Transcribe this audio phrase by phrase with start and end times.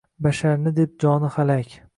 [0.27, 1.81] Basharni deb joni halak